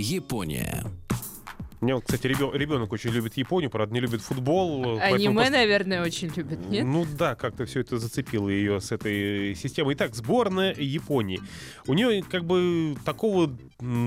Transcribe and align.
Япония. 0.00 0.84
У 1.80 1.86
меня, 1.86 1.98
кстати, 1.98 2.26
ребенок 2.26 2.92
очень 2.92 3.10
любит 3.10 3.38
Японию, 3.38 3.70
правда, 3.70 3.94
не 3.94 4.00
любит 4.00 4.20
футбол. 4.20 4.98
поэтому 4.98 5.14
Аниме, 5.14 5.34
просто- 5.34 5.52
наверное, 5.52 6.02
очень 6.02 6.30
любят, 6.36 6.58
нет? 6.68 6.84
Ну 6.84 7.06
да, 7.18 7.34
как-то 7.34 7.64
все 7.64 7.80
это 7.80 7.98
зацепило 7.98 8.50
ее 8.50 8.80
с 8.82 8.92
этой 8.92 9.54
системой. 9.54 9.94
Итак, 9.94 10.14
сборная 10.14 10.74
Японии. 10.76 11.40
У 11.86 11.94
нее 11.94 12.22
как 12.22 12.44
бы 12.44 12.96
такого 13.04 13.50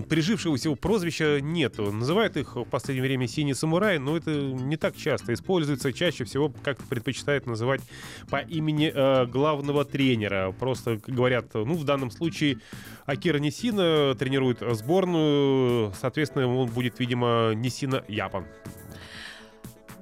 прижившегося 0.08 0.76
прозвища 0.76 1.40
нету. 1.42 1.92
Называют 1.92 2.38
их 2.38 2.56
в 2.56 2.66
последнее 2.66 3.02
время 3.08 3.28
«синий 3.28 3.56
самурай», 3.56 3.98
но 3.98 4.18
это 4.18 4.30
не 4.32 4.78
так 4.78 4.96
часто 4.96 5.34
используется. 5.34 5.92
Чаще 5.94 6.26
всего 6.26 6.54
как-то 6.64 6.84
предпочитают 6.86 7.48
называть 7.48 7.82
по 8.30 8.38
имени 8.38 8.92
э, 8.94 9.26
главного 9.26 9.84
тренера. 9.84 10.54
Просто 10.60 11.00
говорят, 11.08 11.54
ну 11.56 11.74
в 11.74 11.84
данном 11.86 12.12
случае 12.12 12.60
Акира 13.06 13.40
Нисина 13.40 14.16
тренирует 14.16 14.60
сборную, 14.62 15.92
соответственно, 16.00 16.48
он 16.56 16.70
будет, 16.70 17.00
видимо, 17.00 17.54
Нисина 17.64 18.04
Япон. 18.10 18.46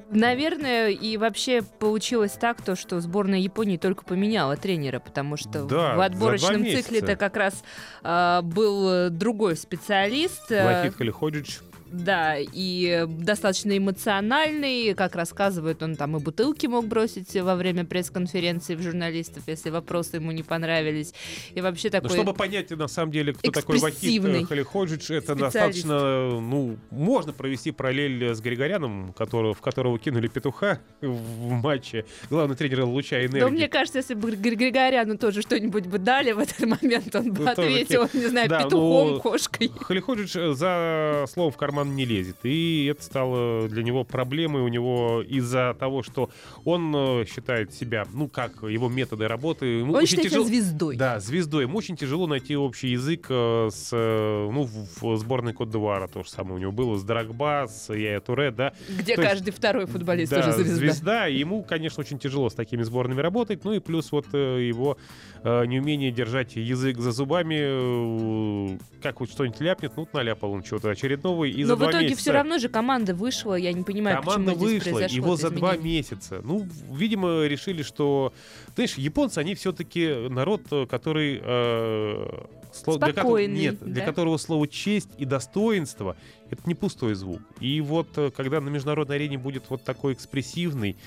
Наверное, 0.10 0.90
и 0.90 1.16
вообще 1.16 1.62
получилось 1.62 2.34
так, 2.34 2.62
то, 2.62 2.76
что 2.76 3.00
сборная 3.00 3.40
Японии 3.40 3.78
только 3.78 4.04
поменяла 4.04 4.58
тренера, 4.58 5.00
потому 5.00 5.38
что 5.38 5.64
Да, 5.64 5.96
в 5.96 6.02
отборочном 6.02 6.66
цикле 6.66 7.00
это 7.00 7.16
как 7.16 7.38
раз 7.38 7.64
а, 8.04 8.42
был 8.42 8.90
э, 8.90 9.10
другой 9.10 9.56
специалист. 9.56 10.52
э, 10.52 10.66
Лафит 10.66 10.98
Халиходжич. 10.98 11.60
Да, 11.92 12.36
и 12.40 13.06
достаточно 13.08 13.78
эмоциональный, 13.78 14.94
как 14.94 15.16
рассказывает, 15.16 15.84
он 15.84 15.96
там 15.96 16.16
и 16.18 16.20
бутылки 16.20 16.66
мог 16.68 16.86
бросить 16.88 17.34
во 17.36 17.56
время 17.56 17.86
пресс-конференции 17.86 18.76
в 18.76 18.82
журналистов, 18.82 19.44
если 19.48 19.70
вопросы 19.70 20.16
ему 20.18 20.32
не 20.32 20.44
понравились. 20.44 21.14
И 21.54 21.62
вообще 21.62 21.90
Ну, 21.90 21.92
такой... 21.92 22.10
чтобы 22.12 22.34
понять, 22.34 22.70
на 22.72 22.88
самом 22.88 23.12
деле, 23.12 23.34
кто 23.34 23.52
такой 23.52 23.80
Вахид 23.80 24.48
Халиходжич, 24.48 25.12
это 25.12 25.36
достаточно, 25.36 26.30
ну, 26.40 26.78
можно 26.92 27.34
провести 27.34 27.72
параллель 27.72 28.34
с 28.36 28.40
Григоряном, 28.42 29.14
которого, 29.14 29.54
в 29.54 29.62
которого 29.62 30.00
кинули 30.00 30.28
петуха 30.28 30.80
в 31.02 31.50
матче. 31.52 32.06
Главный 32.30 32.56
тренер 32.56 32.84
Луча 32.86 33.18
Но 33.18 33.26
энергии. 33.26 33.50
мне 33.52 33.68
кажется, 33.68 34.00
если 34.00 34.14
бы 34.14 34.32
Гри- 34.32 34.56
Григоряну 34.56 35.18
тоже 35.18 35.42
что-нибудь 35.42 35.88
бы 35.88 35.98
дали 35.98 36.32
в 36.32 36.40
этот 36.40 36.60
момент, 36.62 37.14
он 37.16 37.34
бы 37.34 37.44
Ну, 37.44 37.56
тоже 37.56 37.68
ответил, 37.68 38.08
не 38.14 38.28
знаю, 38.28 38.50
Да, 38.50 38.64
петухом, 38.64 39.08
ну, 39.16 39.20
кошкой. 39.20 39.70
Халиходжич 39.80 40.36
э, 40.36 40.54
за 40.54 41.26
слово 41.28 41.52
в 41.52 41.58
карман 41.58 41.81
не 41.96 42.06
лезет. 42.06 42.38
И 42.44 42.88
это 42.92 43.04
стало 43.04 43.68
для 43.68 43.84
него 43.84 44.04
проблемой 44.04 44.62
у 44.62 44.68
него 44.68 45.24
из-за 45.28 45.76
того, 45.80 46.04
что 46.04 46.30
он 46.64 46.94
э, 46.96 47.26
считает 47.26 47.74
себя, 47.74 48.06
ну 48.14 48.28
как, 48.28 48.64
его 48.64 48.90
методы 48.90 49.28
работы. 49.28 49.66
ему 49.66 49.94
Он 49.94 50.04
очень 50.04 50.20
тяжело- 50.22 50.46
звездой. 50.46 50.96
Да, 50.96 51.20
звездой. 51.20 51.64
Ему 51.64 51.78
очень 51.78 51.96
тяжело 51.96 52.28
найти 52.28 52.56
общий 52.56 52.90
язык 52.90 53.26
э, 53.30 53.70
с, 53.72 53.90
э, 53.92 54.50
ну, 54.52 54.68
в, 55.02 55.18
сборной 55.18 55.54
Кот-Д'Ивуара 55.54 56.08
то 56.08 56.24
же 56.24 56.30
самое 56.30 56.56
у 56.56 56.58
него 56.60 56.72
было, 56.72 56.98
с 56.98 57.04
Драгба, 57.04 57.68
с 57.70 57.94
Яя 57.94 58.20
Туре, 58.20 58.52
да. 58.52 58.74
Где 58.90 59.16
То 59.16 59.22
есть- 59.22 59.34
каждый 59.34 59.52
второй 59.52 59.86
футболист 59.86 60.32
да, 60.32 60.42
тоже 60.44 60.64
звезда. 60.64 61.28
и 61.28 61.38
ему, 61.40 61.64
конечно, 61.64 62.02
очень 62.02 62.20
тяжело 62.20 62.50
с 62.50 62.54
такими 62.54 62.84
сборными 62.84 63.22
работать, 63.22 63.64
ну 63.64 63.74
и 63.74 63.80
плюс 63.80 64.12
вот 64.12 64.28
его 64.34 64.98
неумение 65.44 66.12
держать 66.12 66.56
язык 66.56 67.00
за 67.00 67.12
зубами, 67.12 68.78
как 69.02 69.20
вот 69.20 69.30
что-нибудь 69.32 69.60
ляпнет, 69.62 69.94
ну, 69.96 70.08
наляпал 70.14 70.52
он 70.52 70.64
чего-то 70.64 70.90
очередного, 70.92 71.46
и 71.46 71.64
за 71.76 71.80
Но 71.80 71.88
в 71.88 71.90
итоге 71.92 72.16
все 72.16 72.32
равно 72.32 72.58
же 72.58 72.70
команда 72.70 73.14
вышла, 73.14 73.56
я 73.56 73.74
не 73.74 73.84
понимаю, 73.84 74.18
Команда 74.22 74.52
почему 74.52 74.68
здесь 74.68 74.84
вышла, 74.84 74.92
произошло 75.00 75.16
его 75.18 75.36
за 75.36 75.50
два 75.50 75.78
месяца. 75.78 76.42
Ну, 76.44 76.68
видимо, 76.92 77.46
решили, 77.46 77.84
что... 77.84 78.34
Знаешь, 78.76 78.96
японцы, 78.96 79.40
они 79.40 79.56
все-таки 79.56 80.28
народ, 80.30 80.62
э, 80.72 80.86
который... 80.86 81.42
э, 81.44 82.46
сло- 82.74 82.98
для 83.00 83.12
Спокойный, 83.14 83.60
нет, 83.60 83.80
для 83.84 84.02
да? 84.02 84.06
которого 84.06 84.38
слово 84.38 84.68
честь 84.68 85.10
и 85.18 85.26
достоинство 85.26 86.16
это 86.52 86.62
не 86.66 86.76
пустой 86.76 87.16
звук. 87.16 87.42
И 87.60 87.82
вот 87.82 88.18
э, 88.18 88.30
когда 88.30 88.60
на 88.62 88.70
международной 88.70 89.16
арене 89.16 89.38
будет 89.38 89.64
вот 89.70 89.84
такой 89.84 90.14
экспрессивный 90.14 90.98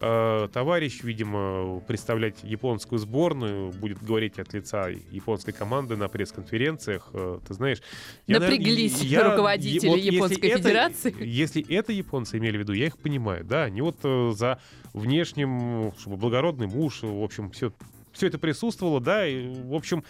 э, 0.00 0.48
товарищ, 0.52 1.02
видимо, 1.02 1.80
представлять 1.80 2.36
японскую 2.42 2.98
сборную, 2.98 3.72
будет 3.72 4.02
говорить 4.02 4.38
от 4.38 4.52
лица 4.52 4.88
японской 5.10 5.52
команды 5.52 5.96
на 5.96 6.08
пресс-конференциях, 6.08 7.08
э, 7.14 7.38
ты 7.48 7.54
знаешь... 7.54 7.80
я, 8.26 8.38
Напряглись 8.40 9.02
я- 9.02 9.30
руководители 9.30 9.88
вот 9.88 9.96
если 9.96 10.14
Японской 10.14 10.48
это- 10.48 10.58
Федерации. 10.58 11.14
если 11.26 11.74
это 11.74 11.92
японцы 11.92 12.38
имели 12.38 12.58
в 12.58 12.60
виду, 12.60 12.74
я 12.74 12.86
их 12.86 12.98
понимаю, 12.98 13.44
да, 13.44 13.64
они 13.64 13.80
вот 13.80 13.96
э, 14.04 14.32
за 14.34 14.60
внешним, 14.92 15.92
чтобы 15.98 16.18
благородный 16.18 16.66
муж, 16.66 17.00
в 17.02 17.22
общем, 17.22 17.50
все, 17.50 17.72
все 18.12 18.26
это 18.26 18.38
присутствовало, 18.38 19.00
да, 19.00 19.26
и, 19.26 19.48
в 19.48 19.74
общем, 19.74 20.04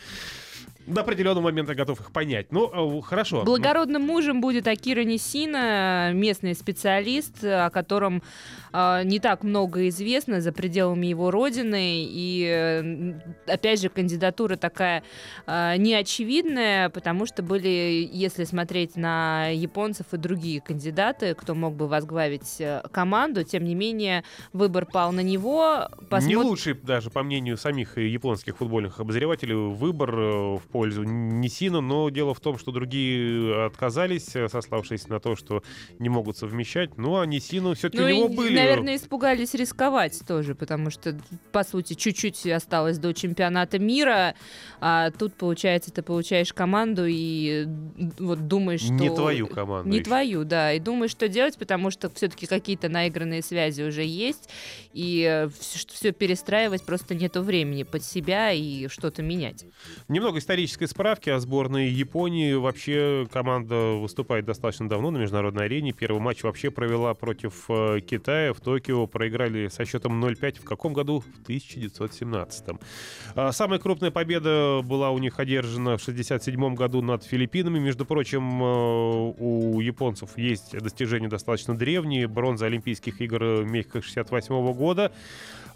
до 0.87 1.03
определенного 1.03 1.45
момента 1.45 1.75
готов 1.75 2.01
их 2.01 2.13
понять. 2.13 2.51
Ну, 2.51 2.99
э, 2.99 3.03
хорошо. 3.03 3.43
Благородным 3.45 4.03
мужем 4.03 4.41
будет 4.41 4.67
Акира 4.67 5.05
Нисина, 5.05 6.13
местный 6.13 6.55
специалист, 6.55 7.45
о 7.45 7.71
котором 7.71 8.23
э, 8.73 9.03
не 9.05 9.21
так 9.21 9.43
много 9.45 9.89
известно 9.89 10.41
за 10.41 10.53
пределами 10.53 11.07
его 11.07 11.31
родины. 11.31 12.05
И, 12.05 12.45
э, 12.47 13.53
опять 13.53 13.81
же, 13.81 13.89
кандидатура 13.89 14.57
такая 14.57 15.03
э, 15.47 15.77
неочевидная, 15.77 16.89
потому 16.91 17.27
что 17.27 17.43
были, 17.43 18.09
если 18.13 18.45
смотреть 18.45 18.97
на 18.97 19.49
японцев 19.49 20.07
и 20.13 20.17
другие 20.17 20.61
кандидаты, 20.61 21.35
кто 21.35 21.55
мог 21.55 21.75
бы 21.75 21.87
возглавить 21.89 22.61
э, 22.61 22.83
команду, 22.91 23.45
тем 23.45 23.65
не 23.65 23.75
менее, 23.75 24.25
выбор 24.53 24.87
пал 24.87 25.13
на 25.13 25.21
него. 25.21 25.89
Не 26.01 26.07
Посмотрим. 26.07 26.43
лучший, 26.43 26.75
даже 26.75 27.11
по 27.11 27.23
мнению 27.23 27.57
самих 27.57 27.99
японских 27.99 28.57
футбольных 28.57 29.01
обозревателей, 29.01 29.55
выбор 29.55 30.15
э, 30.19 30.57
в 30.57 30.63
пользу 30.71 31.03
Нисина, 31.03 31.81
но 31.81 32.09
дело 32.11 32.35
в 32.35 32.41
том, 32.41 32.59
что 32.59 32.73
другие 32.73 33.67
отказались, 33.67 34.35
э, 34.35 34.49
сославшись 34.49 35.09
на 35.09 35.21
то, 35.21 35.37
что 35.37 35.63
не 35.99 36.09
могут 36.09 36.37
совмещать. 36.37 36.97
Ну, 36.97 37.19
а 37.19 37.27
Нисину 37.27 37.75
все-таки 37.75 38.03
Ну, 38.03 38.09
у 38.09 38.11
него 38.11 38.29
и, 38.29 38.37
были... 38.37 38.57
наверное, 38.57 38.97
испугались 38.97 39.55
рисковать 39.55 40.21
тоже, 40.27 40.55
потому 40.55 40.91
что, 40.91 41.19
по 41.53 41.65
сути, 41.65 41.95
чуть-чуть 41.95 42.47
осталось 42.47 42.99
до 42.99 43.13
чемпионата 43.13 43.79
мира, 43.79 44.35
а 44.81 45.11
тут, 45.11 45.35
получается, 45.35 45.93
ты 45.93 46.03
получаешь 46.03 46.53
команду 46.53 47.05
и 47.07 47.67
вот 48.19 48.47
думаешь, 48.49 48.83
что... 48.83 48.93
Не 48.93 49.11
твою 49.11 49.47
команду. 49.47 49.89
Не 49.89 49.99
еще. 49.99 50.05
твою, 50.05 50.45
да. 50.45 50.73
И 50.73 50.81
думаешь, 50.81 51.11
что 51.11 51.29
делать, 51.29 51.59
потому 51.59 51.91
что 51.91 52.09
все-таки 52.11 52.47
какие-то 52.47 52.89
наигранные 52.89 53.43
связи 53.43 53.83
уже 53.83 54.05
есть, 54.05 54.49
и 54.93 55.49
все 55.89 56.13
перестраивать 56.13 56.85
просто 56.85 57.15
нету 57.15 57.43
времени 57.43 57.83
под 57.83 58.05
себя 58.05 58.53
и 58.53 58.89
что-то 58.89 59.23
менять. 59.23 59.65
Немного 60.09 60.41
исторической 60.61 60.89
справки 60.89 61.31
о 61.31 61.41
сборной 61.41 61.89
Японии. 61.89 62.53
Вообще 62.53 63.27
команда 63.33 63.95
выступает 63.95 64.45
достаточно 64.45 64.89
давно 64.89 65.11
на 65.11 65.17
международной 65.17 65.65
арене. 65.65 65.93
Первый 65.93 66.21
матч 66.21 66.43
вообще 66.43 66.71
провела 66.71 67.15
против 67.15 67.65
э, 67.71 68.01
Китая 68.01 68.53
в 68.53 68.61
Токио. 68.61 69.07
Проиграли 69.07 69.69
со 69.69 69.87
счетом 69.87 70.23
0-5. 70.23 70.61
В 70.61 70.65
каком 70.65 70.93
году? 70.93 71.21
В 71.21 71.43
1917. 71.45 72.65
А, 73.37 73.53
Самая 73.53 73.79
крупная 73.79 74.11
победа 74.11 74.83
была 74.85 75.11
у 75.11 75.19
них 75.19 75.41
одержана 75.41 75.97
в 75.97 76.03
1967 76.03 76.75
году 76.75 77.01
над 77.01 77.25
Филиппинами. 77.25 77.79
Между 77.79 78.05
прочим, 78.05 78.63
э, 78.63 79.35
у 79.39 79.81
японцев 79.81 80.37
есть 80.37 80.77
достижения 80.79 81.29
достаточно 81.29 81.75
древние. 81.75 82.29
Бронза 82.29 82.67
Олимпийских 82.67 83.23
игр 83.23 83.65
Мехико 83.65 84.03
68 84.03 84.73
года. 84.75 85.11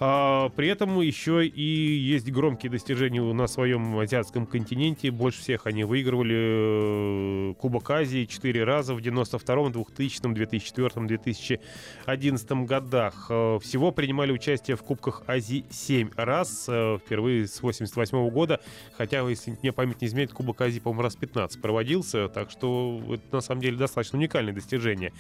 А, 0.00 0.48
При 0.50 0.68
этом 0.68 1.00
еще 1.00 1.46
и 1.46 1.62
есть 1.62 2.30
громкие 2.30 2.70
достижения 2.70 3.22
на 3.22 3.46
своем 3.46 3.98
азиатском 3.98 4.46
континенте. 4.46 5.10
Больше 5.10 5.40
всех 5.40 5.66
они 5.66 5.84
выигрывали 5.84 7.50
э, 7.50 7.54
Кубок 7.54 7.90
Азии 7.90 8.24
4 8.24 8.64
раза 8.64 8.94
в 8.94 8.98
92-м, 8.98 9.72
2000-м, 9.72 10.34
2004-м, 10.34 11.06
2011 11.06 12.50
годах. 12.66 13.26
Э, 13.30 13.58
всего 13.62 13.92
принимали 13.92 14.32
участие 14.32 14.76
в 14.76 14.82
Кубках 14.82 15.22
Азии 15.26 15.64
7 15.70 16.10
раз, 16.16 16.66
э, 16.68 16.98
впервые 17.04 17.46
с 17.46 17.62
88 17.62 18.18
-го 18.18 18.30
года. 18.30 18.60
Хотя, 18.96 19.20
если 19.28 19.56
мне 19.62 19.72
память 19.72 20.00
не 20.00 20.08
изменяет, 20.08 20.32
Кубок 20.32 20.60
Азии, 20.60 20.80
по-моему, 20.80 21.02
раз 21.02 21.16
15 21.16 21.60
проводился. 21.60 22.28
Так 22.28 22.50
что 22.50 23.00
это, 23.10 23.22
на 23.36 23.40
самом 23.40 23.60
деле, 23.60 23.76
достаточно 23.76 24.18
уникальное 24.18 24.52
достижение. 24.52 25.12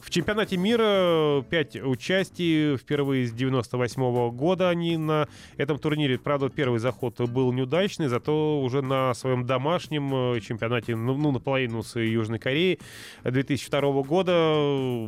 В 0.00 0.10
чемпионате 0.10 0.56
мира 0.56 1.42
5 1.48 1.76
участий. 1.82 2.76
Впервые 2.76 3.26
с 3.26 3.32
98 3.32 4.02
-го 4.02 4.19
года 4.28 4.68
они 4.68 4.96
на 4.96 5.28
этом 5.56 5.78
турнире. 5.78 6.18
Правда, 6.18 6.48
первый 6.48 6.78
заход 6.78 7.20
был 7.20 7.52
неудачный, 7.52 8.08
зато 8.08 8.60
уже 8.60 8.82
на 8.82 9.14
своем 9.14 9.46
домашнем 9.46 10.34
э, 10.34 10.40
чемпионате, 10.40 10.96
ну, 10.96 11.16
ну 11.16 11.32
наполовину 11.32 11.82
с 11.82 11.98
Южной 11.98 12.38
Кореей 12.38 12.78
2002 13.24 14.02
года 14.02 14.32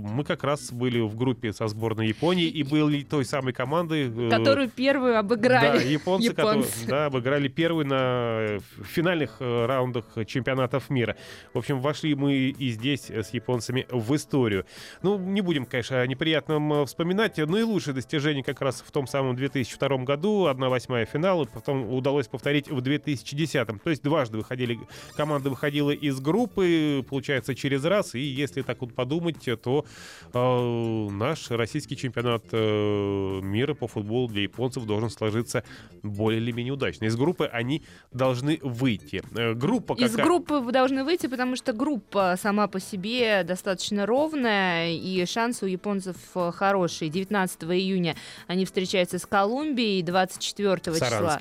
мы 0.01 0.25
как 0.25 0.45
раз 0.45 0.73
были 0.73 1.01
в 1.01 1.17
группе 1.17 1.53
со 1.53 1.69
сборной 1.69 2.09
Японии 2.09 2.47
и 2.47 2.63
были 2.63 3.03
той 3.03 3.25
самой 3.25 3.53
командой... 3.53 4.09
Э, 4.09 4.31
Которую 4.31 4.69
первую 4.69 5.19
обыграли. 5.19 5.79
Да, 5.79 5.85
японцы, 5.85 6.29
японцы. 6.29 6.69
Которые, 6.69 6.87
да, 6.89 7.07
обыграли 7.07 7.49
первую 7.49 7.87
на 7.87 8.59
финальных 8.85 9.37
э, 9.41 9.67
раундах 9.67 10.05
чемпионатов 10.27 10.91
мира. 10.91 11.17
В 11.55 11.59
общем, 11.59 11.81
вошли 11.81 12.15
мы 12.15 12.35
и 12.35 12.71
здесь 12.71 13.11
с 13.11 13.31
японцами 13.31 13.87
в 13.91 14.15
историю. 14.15 14.67
Ну, 15.03 15.19
не 15.19 15.41
будем, 15.41 15.67
конечно, 15.67 16.01
о 16.01 16.07
неприятном 16.07 16.87
вспоминать, 16.87 17.39
но 17.39 17.59
и 17.59 17.63
лучшее 17.63 17.95
достижение 17.95 18.43
как 18.43 18.61
раз 18.61 18.83
в 18.87 18.91
том 18.91 19.02
самом 19.07 19.37
2002 19.37 19.99
году, 19.99 20.49
1-8 20.49 21.07
финала, 21.07 21.45
потом 21.45 21.93
удалось 21.93 22.29
повторить 22.29 22.71
в 22.71 22.81
2010. 22.81 23.83
То 23.83 23.91
есть 23.91 24.03
дважды 24.03 24.39
выходили, 24.39 24.79
команда 25.17 25.51
выходила 25.51 25.91
из 25.91 26.21
группы, 26.21 27.05
получается, 27.09 27.55
через 27.55 27.85
раз, 27.85 28.15
и 28.15 28.21
если 28.21 28.63
так 28.63 28.81
вот 28.81 28.95
подумать, 28.95 29.49
то 29.63 29.85
э, 30.33 31.09
наш 31.11 31.51
российский 31.51 31.97
чемпионат 31.97 32.45
э, 32.53 33.41
мира 33.43 33.75
по 33.75 33.87
футболу 33.87 34.29
для 34.29 34.43
японцев 34.43 34.85
должен 34.85 35.11
сложиться 35.11 35.65
более 36.03 36.41
или 36.41 36.53
менее 36.53 36.73
удачно. 36.73 37.07
Из 37.07 37.17
группы 37.17 37.47
они 37.47 37.83
должны 38.13 38.59
выйти. 38.63 39.23
Э, 39.37 39.55
группа 39.55 39.95
Из 39.95 40.15
группы 40.15 40.55
вы 40.55 40.73
должны 40.73 41.05
выйти, 41.05 41.27
потому 41.27 41.57
что 41.57 41.73
группа 41.73 42.37
сама 42.41 42.67
по 42.69 42.81
себе 42.81 43.45
достаточно 43.45 44.07
ровная, 44.07 44.93
и 44.93 45.25
шансы 45.27 45.67
у 45.67 45.69
японцев 45.69 46.17
э, 46.35 46.53
хорошие. 46.55 47.11
19 47.11 47.65
июня 47.65 48.17
они 48.47 48.65
встречаются 48.65 48.92
с 48.95 49.27
Колумбией, 49.27 50.03
24 50.03 50.77
числа 50.99 51.41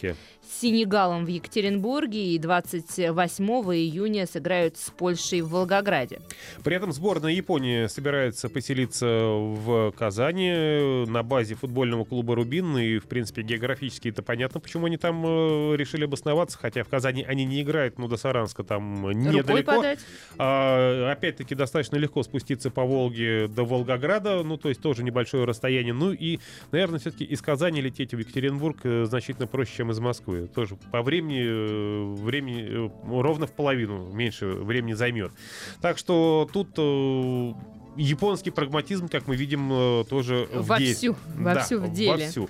с 0.51 0.61
Сенегалом 0.61 1.25
в 1.25 1.27
Екатеринбурге 1.27 2.33
и 2.33 2.39
28 2.39 3.45
июня 3.45 4.25
сыграют 4.25 4.77
с 4.77 4.89
Польшей 4.89 5.41
в 5.41 5.49
Волгограде. 5.49 6.19
При 6.63 6.75
этом 6.75 6.91
сборная 6.91 7.31
Японии 7.31 7.87
собирается 7.87 8.49
поселиться 8.49 9.05
в 9.07 9.91
Казани 9.91 11.05
на 11.07 11.23
базе 11.23 11.55
футбольного 11.55 12.05
клуба 12.05 12.35
«Рубин». 12.35 12.77
И, 12.77 12.97
в 12.97 13.05
принципе, 13.05 13.43
географически 13.43 14.09
это 14.09 14.23
понятно, 14.23 14.59
почему 14.59 14.87
они 14.87 14.97
там 14.97 15.23
э, 15.25 15.75
решили 15.75 16.05
обосноваться. 16.05 16.57
Хотя 16.57 16.83
в 16.83 16.89
Казани 16.89 17.23
они 17.23 17.45
не 17.45 17.61
играют, 17.61 17.97
но 17.97 18.07
до 18.07 18.17
Саранска 18.17 18.63
там 18.63 19.09
недалеко. 19.11 19.83
А, 20.37 21.11
опять-таки, 21.11 21.55
достаточно 21.55 21.95
легко 21.97 22.23
спуститься 22.23 22.71
по 22.71 22.83
Волге 22.83 23.47
до 23.47 23.63
Волгограда. 23.63 24.43
Ну, 24.43 24.57
то 24.57 24.69
есть 24.69 24.81
тоже 24.81 25.03
небольшое 25.03 25.45
расстояние. 25.45 25.93
Ну 25.93 26.11
и, 26.11 26.39
наверное, 26.71 26.99
все-таки 26.99 27.23
из 27.23 27.40
Казани 27.41 27.81
лететь 27.81 28.13
в 28.13 28.17
Екатеринбург 28.17 28.79
э, 28.83 29.05
значительно 29.05 29.47
проще, 29.47 29.77
чем 29.77 29.91
из 29.91 29.99
Москвы 29.99 30.47
тоже 30.47 30.77
по 30.91 31.01
времени, 31.01 31.43
э, 31.43 32.15
времени 32.23 32.87
э, 32.87 33.21
ровно 33.21 33.47
в 33.47 33.51
половину 33.51 34.11
меньше 34.13 34.47
времени 34.47 34.93
займет. 34.93 35.31
Так 35.81 35.97
что 35.97 36.49
тут 36.51 36.69
японский 37.95 38.51
прагматизм, 38.51 39.07
как 39.07 39.27
мы 39.27 39.35
видим, 39.35 40.05
тоже 40.09 40.47
вовсю, 40.53 41.13
в 41.13 41.43
вовсю 41.43 41.79
да, 41.79 41.87
в 41.87 41.93
деле. 41.93 42.25
Вовсю. 42.25 42.49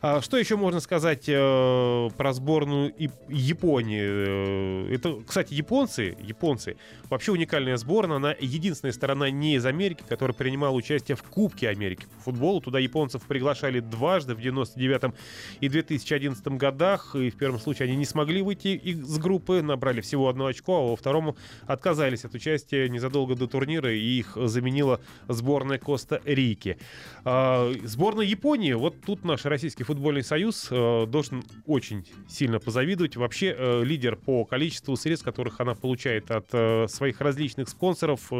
А 0.00 0.20
что 0.20 0.36
еще 0.36 0.56
можно 0.56 0.80
сказать 0.80 1.24
э, 1.26 2.10
про 2.16 2.32
сборную 2.32 2.92
и 2.96 3.10
Японии? 3.28 4.00
Э, 4.00 4.94
это, 4.94 5.18
кстати, 5.26 5.54
японцы, 5.54 6.16
японцы 6.20 6.76
вообще 7.10 7.32
уникальная 7.32 7.76
сборная. 7.76 8.16
Она 8.16 8.34
единственная 8.38 8.92
сторона 8.92 9.30
не 9.30 9.56
из 9.56 9.66
Америки, 9.66 10.04
которая 10.08 10.34
принимала 10.34 10.74
участие 10.74 11.16
в 11.16 11.22
Кубке 11.24 11.68
Америки 11.68 12.06
по 12.16 12.22
футболу. 12.24 12.60
Туда 12.60 12.78
японцев 12.78 13.22
приглашали 13.22 13.80
дважды 13.80 14.34
в 14.34 14.40
99 14.40 15.14
и 15.60 15.68
2011 15.68 16.46
годах. 16.48 17.16
И 17.16 17.30
в 17.30 17.36
первом 17.36 17.58
случае 17.58 17.88
они 17.88 17.96
не 17.96 18.04
смогли 18.04 18.42
выйти 18.42 18.68
из 18.68 19.18
группы, 19.18 19.62
набрали 19.62 20.00
всего 20.00 20.28
одно 20.28 20.46
очко, 20.46 20.78
а 20.78 20.90
во 20.90 20.96
втором 20.96 21.34
отказались 21.66 22.24
от 22.24 22.34
участия 22.34 22.88
незадолго 22.88 23.34
до 23.34 23.48
турнира, 23.48 23.92
и 23.92 24.18
их 24.18 24.36
заменила 24.78 25.00
сборная 25.28 25.78
Коста-Рики. 25.78 26.78
А, 27.24 27.72
сборная 27.84 28.26
Японии, 28.26 28.72
вот 28.72 29.00
тут 29.04 29.24
наш 29.24 29.44
российский 29.44 29.84
футбольный 29.84 30.22
союз 30.22 30.68
э, 30.70 31.06
должен 31.06 31.44
очень 31.66 32.06
сильно 32.28 32.58
позавидовать. 32.58 33.16
Вообще 33.16 33.54
э, 33.56 33.82
лидер 33.84 34.16
по 34.16 34.44
количеству 34.44 34.96
средств, 34.96 35.24
которых 35.24 35.60
она 35.60 35.74
получает 35.74 36.30
от 36.30 36.46
э, 36.52 36.86
своих 36.88 37.20
различных 37.20 37.68
спонсоров. 37.68 38.30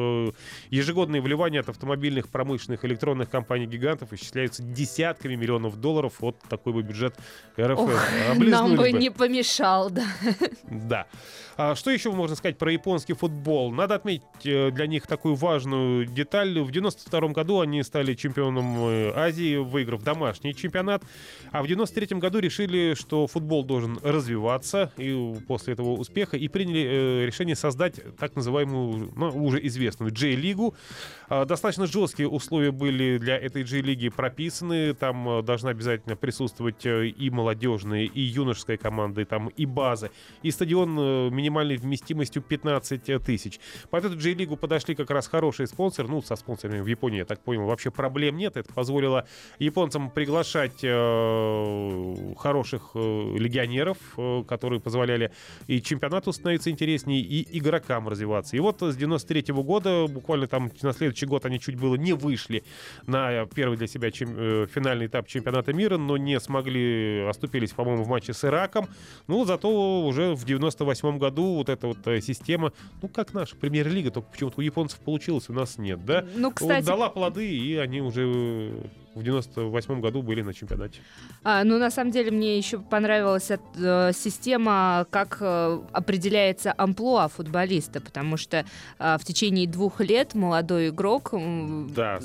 Ежегодные 0.70 1.20
вливания 1.20 1.61
от 1.61 1.69
автомобильных, 1.69 2.29
промышленных, 2.29 2.85
электронных 2.85 3.31
компаний-гигантов 3.31 4.12
исчисляются 4.12 4.62
десятками 4.62 5.35
миллионов 5.35 5.76
долларов. 5.76 6.14
Вот 6.20 6.37
такой 6.49 6.73
бы 6.73 6.82
бюджет 6.82 7.14
РФ. 7.58 7.79
Ох, 7.79 8.02
нам 8.38 8.76
бы 8.76 8.93
не 8.93 9.11
помешал, 9.11 9.90
да. 9.90 10.06
Да. 10.70 11.06
А 11.56 11.75
что 11.75 11.90
еще 11.90 12.12
можно 12.12 12.37
сказать 12.37 12.56
про 12.56 12.70
японский 12.70 13.14
футбол? 13.14 13.73
Надо 13.73 13.96
отметить 13.96 14.25
для 14.43 14.87
них 14.87 15.06
такую 15.06 15.35
важную 15.35 16.06
деталь. 16.06 16.27
В 16.30 16.70
92 16.70 17.28
году 17.28 17.60
они 17.60 17.82
стали 17.82 18.12
чемпионом 18.12 18.76
э, 18.80 19.12
Азии, 19.16 19.56
выиграв 19.56 20.02
домашний 20.02 20.54
чемпионат. 20.54 21.02
А 21.52 21.62
в 21.62 21.66
93 21.66 22.19
году 22.19 22.38
решили, 22.38 22.94
что 22.94 23.26
футбол 23.26 23.64
должен 23.64 23.98
развиваться 24.02 24.92
и 24.98 25.34
после 25.46 25.72
этого 25.72 25.92
успеха 25.92 26.36
и 26.36 26.46
приняли 26.48 26.84
э, 26.84 27.26
решение 27.26 27.56
создать 27.56 28.00
так 28.19 28.36
называемую, 28.36 29.10
ну, 29.16 29.28
уже 29.42 29.64
известную 29.66 30.12
J-лигу. 30.12 30.75
А, 31.30 31.46
достаточно 31.46 31.86
жесткие 31.86 32.28
условия 32.28 32.72
были 32.72 33.16
для 33.16 33.38
этой 33.38 33.64
J-лиги 33.64 34.10
прописаны. 34.10 34.92
Там 34.92 35.42
должна 35.46 35.70
обязательно 35.70 36.14
присутствовать 36.14 36.84
и 36.84 37.30
молодежные, 37.30 38.04
и 38.04 38.20
юношеская 38.20 38.76
команда, 38.76 39.22
и 39.22 39.25
там 39.25 39.48
и 39.48 39.64
базы, 39.64 40.10
и 40.42 40.50
стадион 40.50 41.34
минимальной 41.34 41.76
вместимостью 41.76 42.42
15 42.42 43.25
тысяч. 43.25 43.60
Под 43.88 44.04
эту 44.04 44.16
J-лигу 44.16 44.56
подошли 44.56 44.94
как 44.94 45.10
раз 45.10 45.26
хорошие 45.26 45.66
спонсоры. 45.66 46.08
Ну, 46.08 46.17
со 46.22 46.36
спонсорами 46.36 46.80
в 46.80 46.86
Японии, 46.86 47.18
я 47.18 47.24
так 47.24 47.40
понял, 47.40 47.66
вообще 47.66 47.90
проблем 47.90 48.36
нет. 48.36 48.56
Это 48.56 48.72
позволило 48.72 49.26
японцам 49.58 50.10
приглашать 50.10 50.80
э, 50.82 52.34
хороших 52.36 52.90
э, 52.94 52.98
легионеров, 53.38 53.98
э, 54.16 54.44
которые 54.46 54.80
позволяли 54.80 55.32
и 55.66 55.80
чемпионату 55.80 56.32
становиться 56.32 56.70
интереснее, 56.70 57.20
и 57.20 57.58
игрокам 57.58 58.08
развиваться. 58.08 58.56
И 58.56 58.60
вот 58.60 58.82
с 58.82 58.96
93 58.96 59.52
-го 59.52 59.62
года, 59.62 60.06
буквально 60.06 60.46
там 60.46 60.70
на 60.82 60.92
следующий 60.92 61.26
год 61.26 61.46
они 61.46 61.60
чуть 61.60 61.76
было 61.76 61.94
не 61.94 62.12
вышли 62.12 62.62
на 63.06 63.46
первый 63.46 63.78
для 63.78 63.86
себя 63.86 64.10
чем, 64.10 64.34
э, 64.36 64.66
финальный 64.72 65.06
этап 65.06 65.26
чемпионата 65.26 65.72
мира, 65.72 65.96
но 65.96 66.16
не 66.16 66.40
смогли, 66.40 67.26
оступились, 67.28 67.72
по-моему, 67.72 68.04
в 68.04 68.08
матче 68.08 68.32
с 68.32 68.44
Ираком. 68.44 68.88
Ну, 69.26 69.44
зато 69.44 70.06
уже 70.06 70.34
в 70.34 70.44
98 70.44 71.18
году 71.18 71.38
году 71.38 71.54
вот 71.54 71.68
эта 71.68 71.87
вот 71.87 72.06
э, 72.06 72.20
система, 72.20 72.72
ну, 73.02 73.08
как 73.08 73.34
наша 73.34 73.56
премьер-лига, 73.56 74.10
только 74.10 74.30
почему-то 74.30 74.60
у 74.60 74.62
японцев 74.62 74.98
получилось, 75.00 75.48
у 75.48 75.52
нас 75.52 75.78
нет, 75.78 76.04
да? 76.08 76.24
Ну, 76.34 76.50
кстати... 76.50 76.80
Вот 76.80 76.86
дала 76.86 77.10
плоды, 77.10 77.48
и 77.48 77.76
они 77.76 78.00
уже 78.00 78.72
в 79.18 79.22
98 79.22 80.00
году 80.00 80.22
были 80.22 80.42
на 80.42 80.54
чемпионате. 80.54 81.00
А, 81.44 81.64
ну, 81.64 81.78
на 81.78 81.90
самом 81.90 82.12
деле, 82.12 82.30
мне 82.30 82.56
еще 82.56 82.78
понравилась 82.78 83.50
э, 83.50 84.12
система, 84.14 85.06
как 85.10 85.38
э, 85.40 85.80
определяется 85.92 86.72
амплуа 86.76 87.28
футболиста, 87.28 88.00
потому 88.00 88.37
что 88.37 88.64
э, 88.98 89.16
в 89.18 89.25
течение 89.25 89.66
двух 89.66 90.00
лет 90.00 90.34
молодой 90.34 90.88
игрок 90.88 91.34
да, 91.90 92.20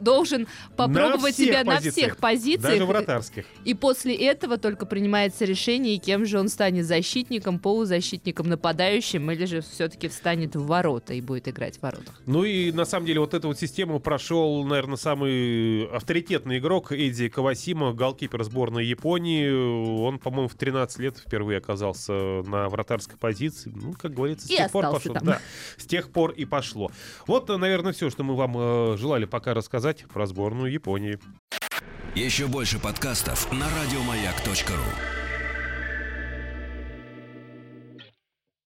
должен 0.00 0.48
попробовать 0.76 1.36
себя 1.36 1.64
позициях, 1.64 1.84
на 1.84 1.90
всех 1.90 2.16
позициях. 2.16 2.72
Даже 2.72 2.86
вратарских. 2.86 3.44
И 3.64 3.74
после 3.74 4.14
этого 4.14 4.56
только 4.56 4.86
принимается 4.86 5.44
решение, 5.44 5.98
кем 5.98 6.24
же 6.24 6.40
он 6.40 6.48
станет 6.48 6.86
защитником, 6.86 7.58
полузащитником, 7.58 8.48
нападающим, 8.48 9.30
или 9.30 9.44
же 9.44 9.60
все-таки 9.60 10.08
встанет 10.08 10.56
в 10.56 10.66
ворота 10.66 11.14
и 11.14 11.20
будет 11.20 11.48
играть 11.48 11.78
в 11.78 11.82
воротах. 11.82 12.20
Ну 12.26 12.44
и 12.44 12.72
на 12.72 12.84
самом 12.84 13.06
деле 13.06 13.20
вот 13.20 13.34
эту 13.34 13.48
вот 13.48 13.58
систему 13.58 14.00
прошел, 14.00 14.64
наверное, 14.64 14.96
самый 14.96 15.86
авторитетный 15.86 16.13
авторитетный 16.14 16.58
игрок 16.58 16.92
Эдди 16.92 17.28
Кавасима, 17.28 17.92
голкипер 17.92 18.44
сборной 18.44 18.86
Японии. 18.86 19.50
Он, 20.00 20.20
по-моему, 20.20 20.46
в 20.46 20.54
13 20.54 20.98
лет 21.00 21.18
впервые 21.18 21.58
оказался 21.58 22.12
на 22.12 22.68
вратарской 22.68 23.18
позиции. 23.18 23.72
Ну, 23.74 23.94
как 23.94 24.14
говорится, 24.14 24.46
с 24.46 24.50
и 24.50 24.56
тех 24.56 24.70
пор 24.70 24.84
пошло. 24.92 25.14
Там. 25.14 25.24
Да, 25.24 25.40
с 25.76 25.84
тех 25.86 26.12
пор 26.12 26.30
и 26.30 26.44
пошло. 26.44 26.92
Вот, 27.26 27.48
наверное, 27.48 27.92
все, 27.92 28.10
что 28.10 28.22
мы 28.22 28.36
вам 28.36 28.54
э, 28.56 28.96
желали 28.96 29.24
пока 29.24 29.54
рассказать 29.54 30.04
про 30.04 30.26
сборную 30.26 30.70
Японии. 30.70 31.18
Еще 32.14 32.46
больше 32.46 32.78
подкастов 32.78 33.50
на 33.52 33.66
радиомаяк.ру 33.66 35.23